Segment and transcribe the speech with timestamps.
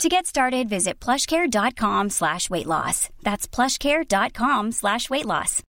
[0.00, 3.08] To get started, visit plushcare.com slash weight loss.
[3.22, 5.62] That's plushcare.com slash weight loss.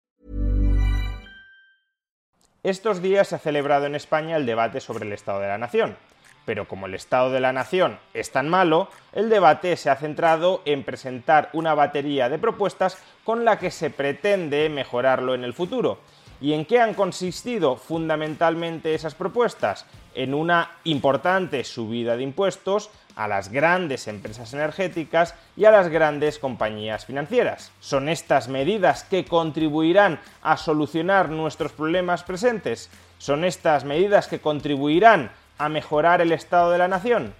[2.63, 5.97] Estos días se ha celebrado en España el debate sobre el Estado de la Nación.
[6.45, 10.61] Pero como el Estado de la Nación es tan malo, el debate se ha centrado
[10.65, 15.99] en presentar una batería de propuestas con la que se pretende mejorarlo en el futuro.
[16.41, 19.85] ¿Y en qué han consistido fundamentalmente esas propuestas?
[20.15, 26.39] En una importante subida de impuestos a las grandes empresas energéticas y a las grandes
[26.39, 27.71] compañías financieras.
[27.79, 32.89] ¿Son estas medidas que contribuirán a solucionar nuestros problemas presentes?
[33.17, 37.33] ¿Son estas medidas que contribuirán a mejorar el estado de la nación?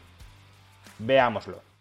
[1.00, 1.73] Veámoslo.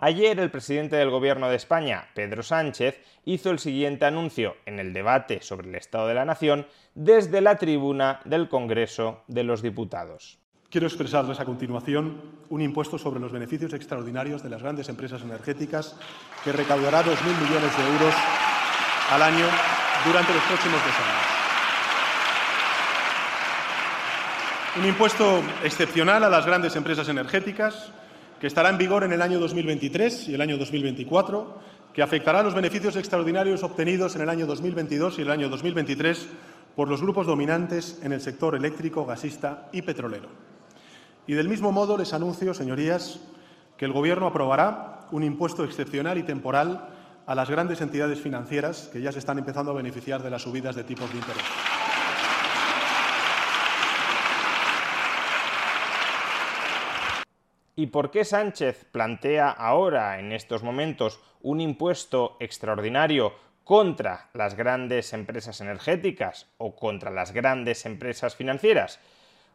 [0.00, 4.92] Ayer el presidente del Gobierno de España, Pedro Sánchez, hizo el siguiente anuncio en el
[4.92, 10.38] debate sobre el Estado de la Nación desde la tribuna del Congreso de los Diputados.
[10.70, 15.96] Quiero expresarles a continuación un impuesto sobre los beneficios extraordinarios de las grandes empresas energéticas
[16.44, 17.08] que recaudará 2.000
[17.42, 18.14] millones de euros
[19.10, 19.46] al año
[20.06, 21.26] durante los próximos dos años.
[24.76, 27.90] Un impuesto excepcional a las grandes empresas energéticas
[28.40, 31.58] que estará en vigor en el año 2023 y el año 2024,
[31.92, 36.28] que afectará a los beneficios extraordinarios obtenidos en el año 2022 y el año 2023
[36.76, 40.28] por los grupos dominantes en el sector eléctrico, gasista y petrolero.
[41.26, 43.20] Y del mismo modo les anuncio, señorías,
[43.76, 46.88] que el Gobierno aprobará un impuesto excepcional y temporal
[47.26, 50.76] a las grandes entidades financieras que ya se están empezando a beneficiar de las subidas
[50.76, 51.44] de tipos de interés.
[57.78, 65.12] ¿Y por qué Sánchez plantea ahora, en estos momentos, un impuesto extraordinario contra las grandes
[65.12, 68.98] empresas energéticas o contra las grandes empresas financieras?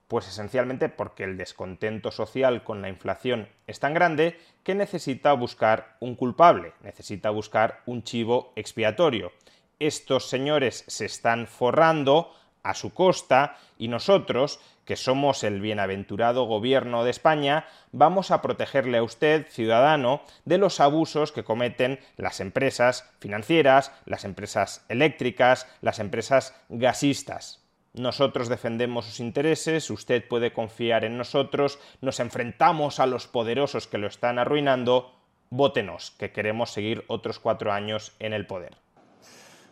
[0.08, 5.98] Pues esencialmente porque el descontento social con la inflación es tan grande que necesita buscar
[6.00, 9.34] un culpable, necesita buscar un chivo expiatorio.
[9.80, 12.32] Estos señores se están forrando
[12.64, 18.98] a su costa y nosotros, que somos el bienaventurado gobierno de España, vamos a protegerle
[18.98, 26.00] a usted, ciudadano, de los abusos que cometen las empresas financieras, las empresas eléctricas, las
[26.00, 27.62] empresas gasistas.
[27.94, 34.00] Nosotros defendemos sus intereses, usted puede confiar en nosotros, nos enfrentamos a los poderosos que
[34.00, 35.14] lo están arruinando,
[35.52, 38.78] vótenos, que queremos seguir otros cuatro años en el poder.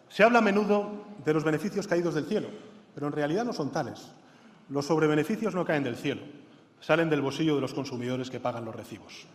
[0.10, 2.50] Se habla a menudo de los beneficios caídos del cielo
[2.94, 4.12] pero en realidad no son tales.
[4.70, 6.22] Los sobrebeneficios no caen del cielo,
[6.80, 9.26] salen del bolsillo de los consumidores que pagan los recibos.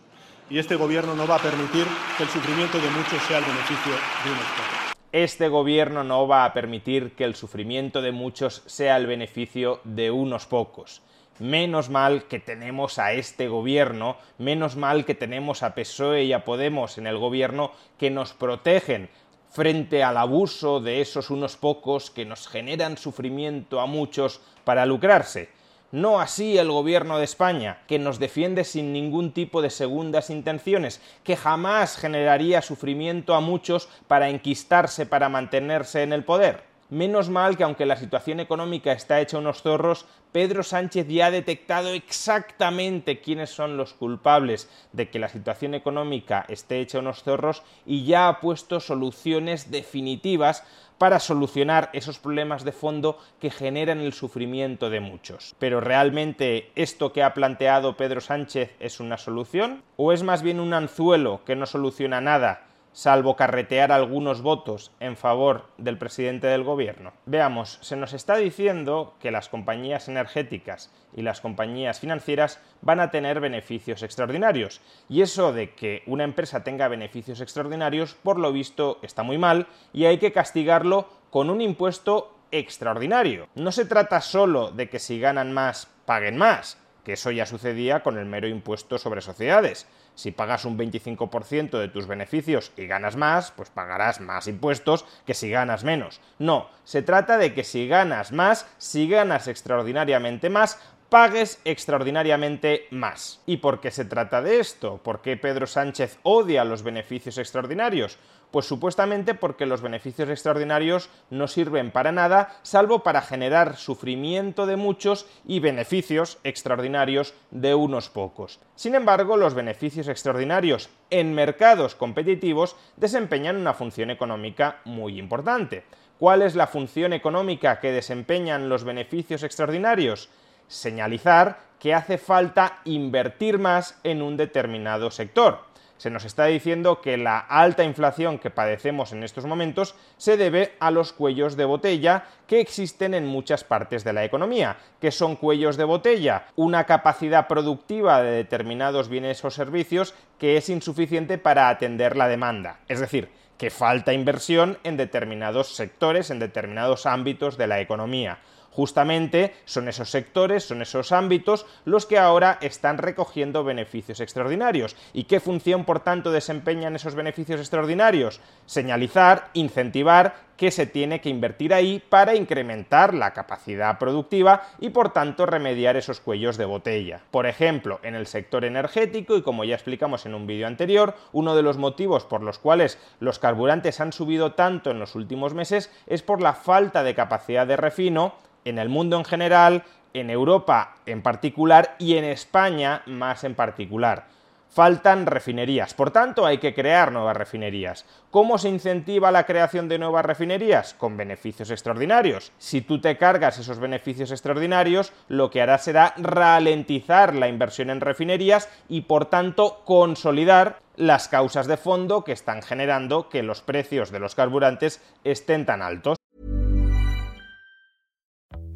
[0.49, 1.85] Y este Gobierno no va a permitir
[2.17, 4.97] que el sufrimiento de muchos sea el beneficio de unos pocos.
[5.11, 10.11] Este Gobierno no va a permitir que el sufrimiento de muchos sea el beneficio de
[10.11, 11.01] unos pocos.
[11.39, 16.43] Menos mal que tenemos a este gobierno, menos mal que tenemos a PSOE y a
[16.43, 19.09] Podemos en el gobierno que nos protegen
[19.49, 25.49] frente al abuso de esos unos pocos que nos generan sufrimiento a muchos para lucrarse.
[25.91, 31.01] No así el gobierno de España, que nos defiende sin ningún tipo de segundas intenciones,
[31.23, 36.63] que jamás generaría sufrimiento a muchos para enquistarse para mantenerse en el poder.
[36.89, 41.31] Menos mal que aunque la situación económica está hecha unos zorros, Pedro Sánchez ya ha
[41.31, 47.63] detectado exactamente quiénes son los culpables de que la situación económica esté hecha unos zorros
[47.85, 50.63] y ya ha puesto soluciones definitivas
[50.97, 55.55] para solucionar esos problemas de fondo que generan el sufrimiento de muchos.
[55.59, 59.83] Pero ¿realmente esto que ha planteado Pedro Sánchez es una solución?
[59.97, 62.66] ¿O es más bien un anzuelo que no soluciona nada
[62.97, 67.13] salvo carretear algunos votos en favor del presidente del gobierno.
[67.27, 73.11] Veamos, se nos está diciendo que las compañías energéticas y las compañías financieras van a
[73.11, 74.81] tener beneficios extraordinarios.
[75.09, 79.67] Y eso de que una empresa tenga beneficios extraordinarios, por lo visto, está muy mal
[79.93, 83.47] y hay que castigarlo con un impuesto extraordinario.
[83.53, 88.03] No se trata solo de que si ganan más, paguen más, que eso ya sucedía
[88.03, 93.15] con el mero impuesto sobre sociedades si pagas un 25% de tus beneficios y ganas
[93.15, 96.19] más, pues pagarás más impuestos que si ganas menos.
[96.37, 103.41] No, se trata de que si ganas más, si ganas extraordinariamente más, pagues extraordinariamente más.
[103.45, 104.97] ¿Y por qué se trata de esto?
[104.97, 108.17] ¿Por qué Pedro Sánchez odia los beneficios extraordinarios?
[108.51, 114.77] Pues supuestamente porque los beneficios extraordinarios no sirven para nada salvo para generar sufrimiento de
[114.77, 118.59] muchos y beneficios extraordinarios de unos pocos.
[118.75, 125.83] Sin embargo, los beneficios extraordinarios en mercados competitivos desempeñan una función económica muy importante.
[126.17, 130.29] ¿Cuál es la función económica que desempeñan los beneficios extraordinarios?
[130.67, 135.67] Señalizar que hace falta invertir más en un determinado sector
[135.97, 140.75] se nos está diciendo que la alta inflación que padecemos en estos momentos se debe
[140.79, 144.77] a los cuellos de botella que existen en muchas partes de la economía.
[145.01, 146.47] que son cuellos de botella?
[146.55, 152.79] Una capacidad productiva de determinados bienes o servicios que es insuficiente para atender la demanda.
[152.87, 158.37] Es decir, que falta inversión en determinados sectores, en determinados ámbitos de la economía.
[158.77, 164.95] Justamente son esos sectores, son esos ámbitos los que ahora están recogiendo beneficios extraordinarios.
[165.13, 168.39] ¿Y qué función, por tanto, desempeñan esos beneficios extraordinarios?
[168.67, 175.13] Señalizar, incentivar que se tiene que invertir ahí para incrementar la capacidad productiva y por
[175.13, 177.21] tanto remediar esos cuellos de botella.
[177.31, 181.55] Por ejemplo, en el sector energético y como ya explicamos en un vídeo anterior, uno
[181.55, 185.91] de los motivos por los cuales los carburantes han subido tanto en los últimos meses
[186.07, 188.33] es por la falta de capacidad de refino
[188.69, 189.83] en el mundo en general,
[190.13, 194.25] en Europa en particular y en España más en particular.
[194.69, 198.05] Faltan refinerías, por tanto hay que crear nuevas refinerías.
[198.29, 200.93] ¿Cómo se incentiva la creación de nuevas refinerías?
[200.93, 202.51] Con beneficios extraordinarios.
[202.57, 208.01] Si tú te cargas esos beneficios extraordinarios, lo que hará será ralentizar la inversión en
[208.01, 214.11] refinerías y por tanto consolidar las causas de fondo que están generando que los precios
[214.11, 216.16] de los carburantes estén tan altos.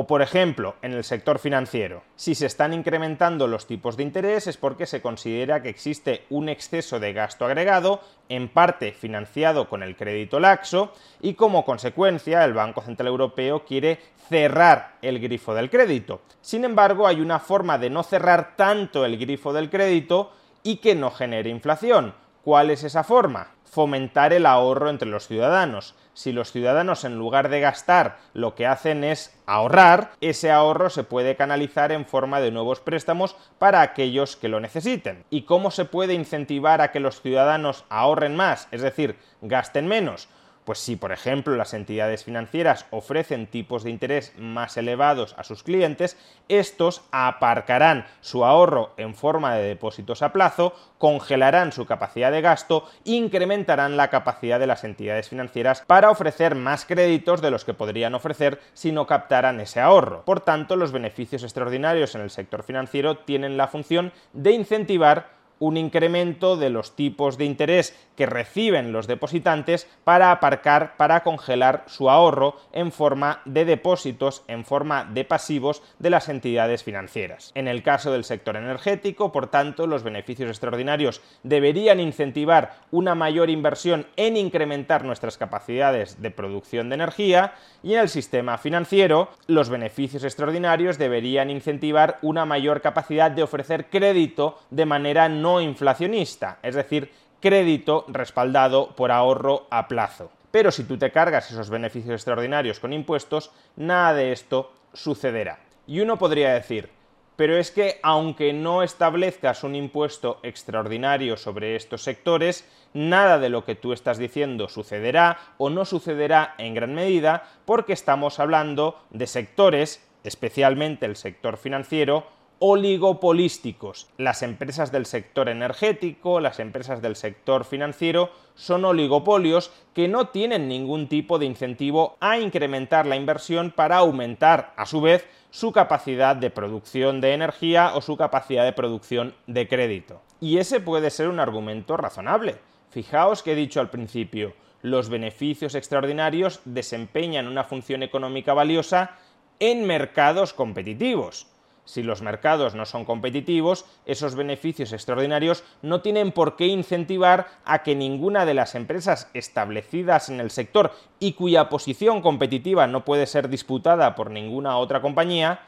[0.00, 4.46] O por ejemplo, en el sector financiero, si se están incrementando los tipos de interés
[4.46, 9.82] es porque se considera que existe un exceso de gasto agregado, en parte financiado con
[9.82, 15.68] el crédito laxo, y como consecuencia el Banco Central Europeo quiere cerrar el grifo del
[15.68, 16.20] crédito.
[16.42, 20.30] Sin embargo, hay una forma de no cerrar tanto el grifo del crédito
[20.62, 22.14] y que no genere inflación.
[22.44, 23.57] ¿Cuál es esa forma?
[23.70, 25.94] Fomentar el ahorro entre los ciudadanos.
[26.14, 31.04] Si los ciudadanos en lugar de gastar lo que hacen es ahorrar, ese ahorro se
[31.04, 35.24] puede canalizar en forma de nuevos préstamos para aquellos que lo necesiten.
[35.30, 40.28] ¿Y cómo se puede incentivar a que los ciudadanos ahorren más, es decir, gasten menos?
[40.68, 45.62] Pues si, por ejemplo, las entidades financieras ofrecen tipos de interés más elevados a sus
[45.62, 46.18] clientes,
[46.50, 52.84] estos aparcarán su ahorro en forma de depósitos a plazo, congelarán su capacidad de gasto,
[53.04, 58.14] incrementarán la capacidad de las entidades financieras para ofrecer más créditos de los que podrían
[58.14, 60.26] ofrecer si no captaran ese ahorro.
[60.26, 65.76] Por tanto, los beneficios extraordinarios en el sector financiero tienen la función de incentivar un
[65.76, 72.10] incremento de los tipos de interés que reciben los depositantes para aparcar, para congelar su
[72.10, 77.52] ahorro en forma de depósitos, en forma de pasivos de las entidades financieras.
[77.54, 83.50] En el caso del sector energético, por tanto, los beneficios extraordinarios deberían incentivar una mayor
[83.50, 89.68] inversión en incrementar nuestras capacidades de producción de energía y en el sistema financiero, los
[89.68, 96.74] beneficios extraordinarios deberían incentivar una mayor capacidad de ofrecer crédito de manera no inflacionista, es
[96.74, 100.30] decir, crédito respaldado por ahorro a plazo.
[100.50, 105.60] Pero si tú te cargas esos beneficios extraordinarios con impuestos, nada de esto sucederá.
[105.86, 106.90] Y uno podría decir,
[107.36, 112.64] pero es que aunque no establezcas un impuesto extraordinario sobre estos sectores,
[112.94, 117.92] nada de lo que tú estás diciendo sucederá o no sucederá en gran medida porque
[117.92, 122.26] estamos hablando de sectores, especialmente el sector financiero,
[122.58, 124.08] oligopolísticos.
[124.16, 130.68] Las empresas del sector energético, las empresas del sector financiero son oligopolios que no tienen
[130.68, 136.36] ningún tipo de incentivo a incrementar la inversión para aumentar, a su vez, su capacidad
[136.36, 140.20] de producción de energía o su capacidad de producción de crédito.
[140.40, 142.56] Y ese puede ser un argumento razonable.
[142.90, 149.16] Fijaos que he dicho al principio, los beneficios extraordinarios desempeñan una función económica valiosa
[149.60, 151.46] en mercados competitivos
[151.88, 157.82] si los mercados no son competitivos, esos beneficios extraordinarios no tienen por qué incentivar a
[157.82, 163.26] que ninguna de las empresas establecidas en el sector y cuya posición competitiva no puede
[163.26, 165.60] ser disputada por ninguna otra compañía,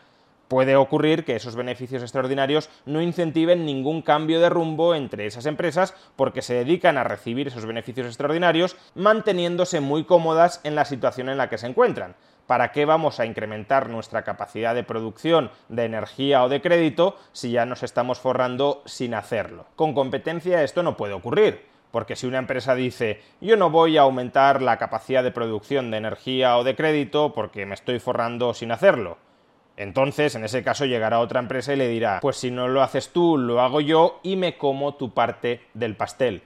[0.47, 5.95] puede ocurrir que esos beneficios extraordinarios no incentiven ningún cambio de rumbo entre esas empresas
[6.17, 11.39] porque se dedican a recibir esos beneficios extraordinarios manteniéndose muy cómodas en la situación en
[11.39, 12.15] la que se encuentran.
[12.51, 17.53] ¿Para qué vamos a incrementar nuestra capacidad de producción de energía o de crédito si
[17.53, 19.67] ya nos estamos forrando sin hacerlo?
[19.77, 21.65] Con competencia esto no puede ocurrir.
[21.93, 25.99] Porque si una empresa dice yo no voy a aumentar la capacidad de producción de
[25.99, 29.19] energía o de crédito porque me estoy forrando sin hacerlo,
[29.77, 33.11] entonces en ese caso llegará otra empresa y le dirá pues si no lo haces
[33.11, 36.43] tú, lo hago yo y me como tu parte del pastel.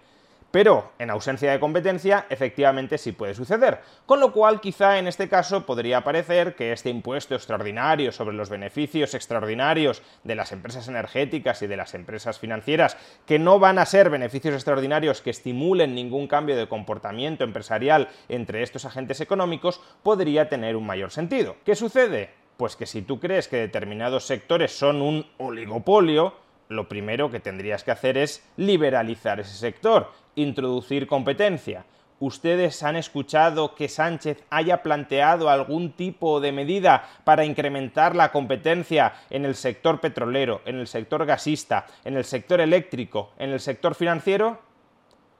[0.54, 3.80] Pero en ausencia de competencia, efectivamente sí puede suceder.
[4.06, 8.50] Con lo cual, quizá en este caso podría parecer que este impuesto extraordinario sobre los
[8.50, 12.96] beneficios extraordinarios de las empresas energéticas y de las empresas financieras,
[13.26, 18.62] que no van a ser beneficios extraordinarios que estimulen ningún cambio de comportamiento empresarial entre
[18.62, 21.56] estos agentes económicos, podría tener un mayor sentido.
[21.64, 22.30] ¿Qué sucede?
[22.56, 26.43] Pues que si tú crees que determinados sectores son un oligopolio,
[26.74, 31.84] lo primero que tendrías que hacer es liberalizar ese sector introducir competencia.
[32.20, 39.14] ¿Ustedes han escuchado que Sánchez haya planteado algún tipo de medida para incrementar la competencia
[39.30, 43.94] en el sector petrolero, en el sector gasista, en el sector eléctrico, en el sector
[43.94, 44.58] financiero?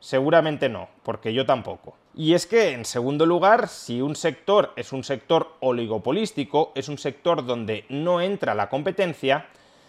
[0.00, 1.96] Seguramente no, porque yo tampoco.
[2.14, 6.98] Y es que, en segundo lugar, si un sector es un sector oligopolístico, es un
[6.98, 9.46] sector donde no entra la competencia,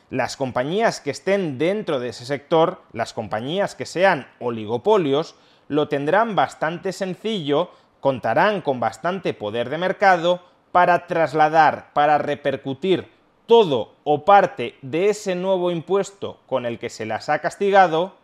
[0.09, 5.35] las compañías que estén dentro de ese sector, las compañías que sean oligopolios,
[5.67, 13.07] lo tendrán bastante sencillo, contarán con bastante poder de mercado para trasladar, para repercutir
[13.47, 18.15] todo o parte de ese nuevo impuesto con el que se las ha castigado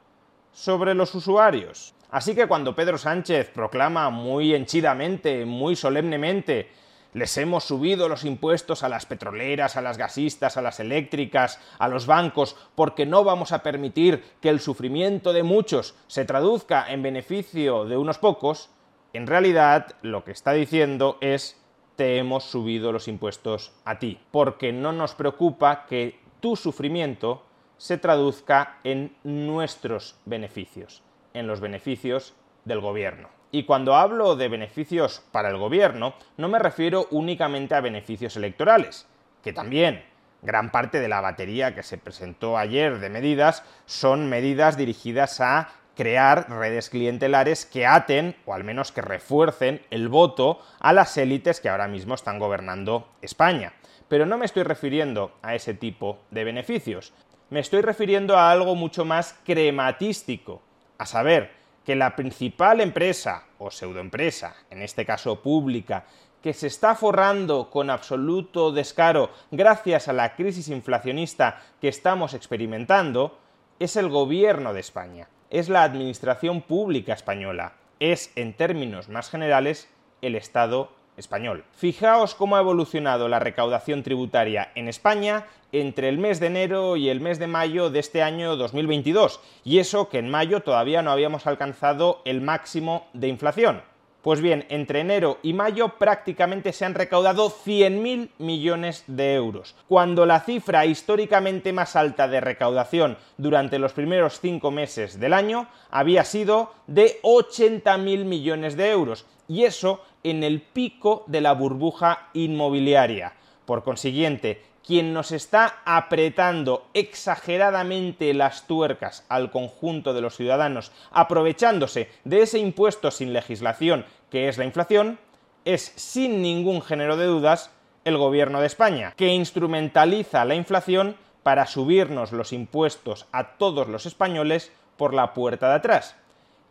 [0.51, 1.93] sobre los usuarios.
[2.11, 6.69] Así que cuando Pedro Sánchez proclama muy henchidamente, muy solemnemente,
[7.13, 11.87] les hemos subido los impuestos a las petroleras, a las gasistas, a las eléctricas, a
[11.87, 17.03] los bancos, porque no vamos a permitir que el sufrimiento de muchos se traduzca en
[17.03, 18.69] beneficio de unos pocos,
[19.13, 21.57] en realidad lo que está diciendo es
[21.95, 27.43] te hemos subido los impuestos a ti, porque no nos preocupa que tu sufrimiento
[27.77, 31.03] se traduzca en nuestros beneficios,
[31.33, 33.40] en los beneficios del gobierno.
[33.51, 39.07] Y cuando hablo de beneficios para el gobierno, no me refiero únicamente a beneficios electorales,
[39.43, 40.03] que también
[40.41, 45.69] gran parte de la batería que se presentó ayer de medidas son medidas dirigidas a
[45.95, 51.59] crear redes clientelares que aten, o al menos que refuercen, el voto a las élites
[51.59, 53.73] que ahora mismo están gobernando España.
[54.07, 57.13] Pero no me estoy refiriendo a ese tipo de beneficios,
[57.49, 60.61] me estoy refiriendo a algo mucho más crematístico,
[60.97, 66.05] a saber, que la principal empresa o pseudoempresa, en este caso pública,
[66.41, 73.37] que se está forrando con absoluto descaro gracias a la crisis inflacionista que estamos experimentando,
[73.79, 79.89] es el gobierno de España, es la administración pública española, es, en términos más generales,
[80.21, 81.63] el Estado español.
[81.73, 87.07] Fijaos cómo ha evolucionado la recaudación tributaria en España entre el mes de enero y
[87.07, 91.11] el mes de mayo de este año 2022, y eso que en mayo todavía no
[91.11, 93.90] habíamos alcanzado el máximo de inflación.
[94.21, 100.27] Pues bien, entre enero y mayo prácticamente se han recaudado 100.000 millones de euros, cuando
[100.27, 106.23] la cifra históricamente más alta de recaudación durante los primeros cinco meses del año había
[106.23, 113.33] sido de 80.000 millones de euros, y eso en el pico de la burbuja inmobiliaria.
[113.65, 122.09] Por consiguiente, quien nos está apretando exageradamente las tuercas al conjunto de los ciudadanos, aprovechándose
[122.23, 125.19] de ese impuesto sin legislación que es la inflación,
[125.65, 127.69] es sin ningún género de dudas
[128.05, 134.05] el gobierno de España, que instrumentaliza la inflación para subirnos los impuestos a todos los
[134.05, 136.15] españoles por la puerta de atrás.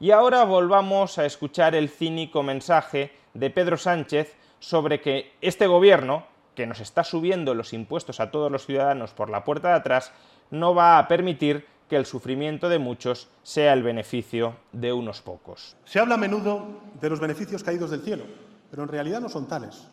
[0.00, 6.24] Y ahora volvamos a escuchar el cínico mensaje de Pedro Sánchez sobre que este gobierno,
[6.54, 10.12] que nos está subiendo los impuestos a todos los ciudadanos por la puerta de atrás,
[10.50, 15.76] no va a permitir que el sufrimiento de muchos sea el beneficio de unos pocos.
[15.84, 18.24] Se habla a menudo de los beneficios caídos del cielo,
[18.70, 19.88] pero en realidad no son tales.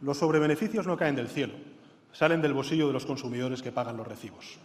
[0.00, 1.54] Los sobrebeneficios no caen del cielo,
[2.12, 4.58] salen del bolsillo de los consumidores que pagan los recibos.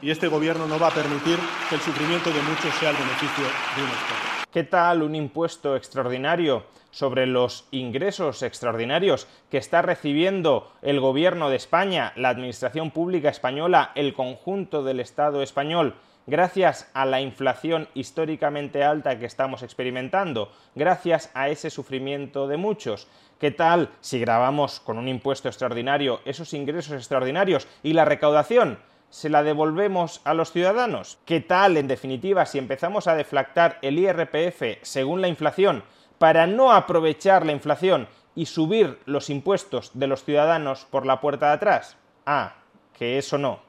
[0.00, 3.44] Y este Gobierno no va a permitir que el sufrimiento de muchos sea el beneficio
[3.76, 4.41] de unos pocos.
[4.52, 11.56] ¿Qué tal un impuesto extraordinario sobre los ingresos extraordinarios que está recibiendo el Gobierno de
[11.56, 15.94] España, la Administración Pública Española, el conjunto del Estado español?
[16.26, 23.08] gracias a la inflación históricamente alta que estamos experimentando, gracias a ese sufrimiento de muchos.
[23.40, 28.78] ¿Qué tal si grabamos con un impuesto extraordinario esos ingresos extraordinarios y la recaudación?
[29.12, 31.18] Se la devolvemos a los ciudadanos?
[31.26, 35.84] ¿Qué tal, en definitiva, si empezamos a deflactar el IRPF según la inflación
[36.18, 41.48] para no aprovechar la inflación y subir los impuestos de los ciudadanos por la puerta
[41.48, 41.98] de atrás?
[42.24, 42.54] Ah,
[42.98, 43.60] que eso no,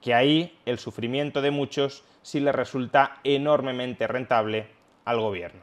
[0.00, 4.68] que ahí el sufrimiento de muchos sí le resulta enormemente rentable
[5.04, 5.62] al gobierno.